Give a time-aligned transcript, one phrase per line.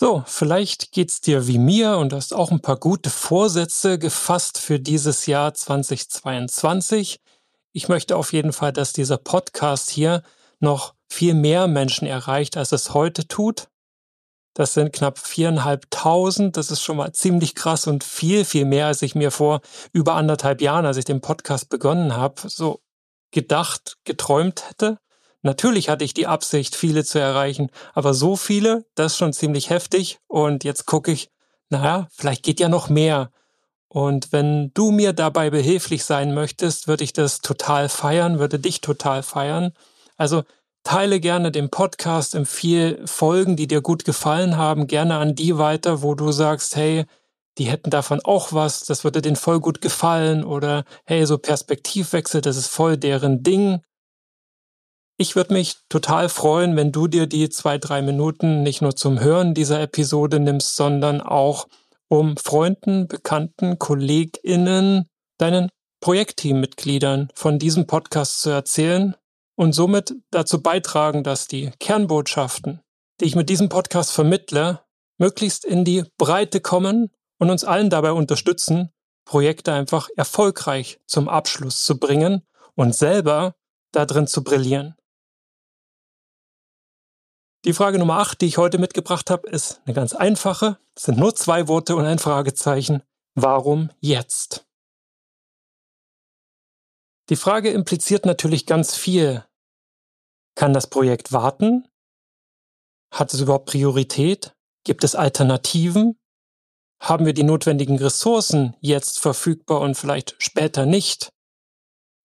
[0.00, 4.78] So, vielleicht geht's dir wie mir und hast auch ein paar gute Vorsätze gefasst für
[4.78, 7.18] dieses Jahr 2022.
[7.72, 10.22] Ich möchte auf jeden Fall, dass dieser Podcast hier
[10.60, 13.70] noch viel mehr Menschen erreicht, als es heute tut.
[14.54, 16.56] Das sind knapp viereinhalbtausend.
[16.56, 19.62] Das ist schon mal ziemlich krass und viel, viel mehr, als ich mir vor
[19.92, 22.82] über anderthalb Jahren, als ich den Podcast begonnen habe, so
[23.32, 24.98] gedacht, geträumt hätte.
[25.42, 29.70] Natürlich hatte ich die Absicht, viele zu erreichen, aber so viele, das ist schon ziemlich
[29.70, 30.18] heftig.
[30.26, 31.30] Und jetzt gucke ich,
[31.70, 33.30] naja, vielleicht geht ja noch mehr.
[33.88, 38.80] Und wenn du mir dabei behilflich sein möchtest, würde ich das total feiern, würde dich
[38.80, 39.72] total feiern.
[40.16, 40.42] Also
[40.82, 46.02] teile gerne den Podcast, empfehle Folgen, die dir gut gefallen haben, gerne an die weiter,
[46.02, 47.06] wo du sagst, hey,
[47.58, 52.40] die hätten davon auch was, das würde denen voll gut gefallen oder hey, so Perspektivwechsel,
[52.40, 53.80] das ist voll deren Ding.
[55.20, 59.18] Ich würde mich total freuen, wenn du dir die zwei, drei Minuten nicht nur zum
[59.18, 61.66] Hören dieser Episode nimmst, sondern auch
[62.06, 65.70] um Freunden, Bekannten, KollegInnen, deinen
[66.00, 69.16] Projektteammitgliedern von diesem Podcast zu erzählen
[69.56, 72.80] und somit dazu beitragen, dass die Kernbotschaften,
[73.20, 74.82] die ich mit diesem Podcast vermittle,
[75.18, 78.90] möglichst in die Breite kommen und uns allen dabei unterstützen,
[79.24, 83.56] Projekte einfach erfolgreich zum Abschluss zu bringen und selber
[83.90, 84.94] darin zu brillieren.
[87.64, 90.78] Die Frage Nummer 8, die ich heute mitgebracht habe, ist eine ganz einfache.
[90.94, 93.02] Es sind nur zwei Worte und ein Fragezeichen.
[93.34, 94.66] Warum jetzt?
[97.30, 99.44] Die Frage impliziert natürlich ganz viel.
[100.54, 101.88] Kann das Projekt warten?
[103.12, 104.54] Hat es überhaupt Priorität?
[104.84, 106.16] Gibt es Alternativen?
[107.02, 111.32] Haben wir die notwendigen Ressourcen jetzt verfügbar und vielleicht später nicht?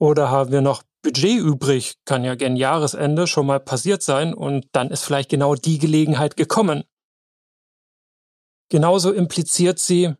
[0.00, 4.66] Oder haben wir noch Budget übrig, kann ja gen Jahresende schon mal passiert sein und
[4.72, 6.84] dann ist vielleicht genau die Gelegenheit gekommen.
[8.68, 10.14] Genauso impliziert sie,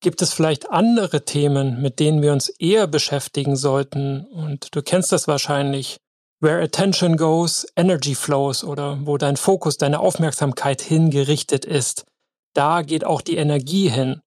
[0.00, 5.12] gibt es vielleicht andere Themen, mit denen wir uns eher beschäftigen sollten und du kennst
[5.12, 5.98] das wahrscheinlich.
[6.40, 12.04] Where attention goes, energy flows oder wo dein Fokus, deine Aufmerksamkeit hingerichtet ist,
[12.52, 14.20] da geht auch die Energie hin.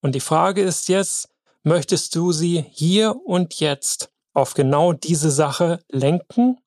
[0.00, 1.28] Und die Frage ist jetzt,
[1.62, 6.58] möchtest du sie hier und jetzt auf genau diese Sache lenken?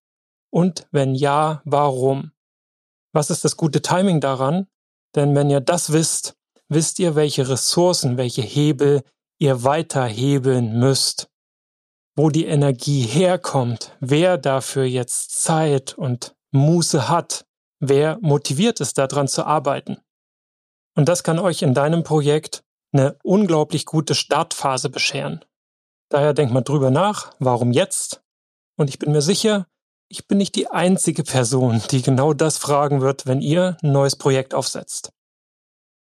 [0.51, 2.31] Und wenn ja, warum?
[3.13, 4.67] Was ist das gute Timing daran?
[5.15, 6.35] Denn wenn ihr das wisst,
[6.69, 9.03] wisst ihr, welche Ressourcen, welche Hebel
[9.39, 11.29] ihr weiterhebeln müsst.
[12.15, 17.45] Wo die Energie herkommt, wer dafür jetzt Zeit und Muße hat,
[17.79, 19.97] wer motiviert ist, daran zu arbeiten.
[20.95, 25.43] Und das kann euch in deinem Projekt eine unglaublich gute Startphase bescheren.
[26.09, 28.21] Daher denkt mal drüber nach, warum jetzt?
[28.77, 29.67] Und ich bin mir sicher,
[30.07, 34.15] ich bin nicht die einzige Person, die genau das fragen wird, wenn ihr ein neues
[34.15, 35.11] Projekt aufsetzt.